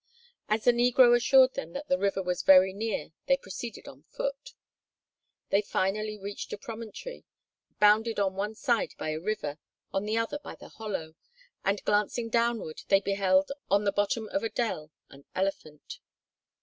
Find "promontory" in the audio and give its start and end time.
6.57-7.23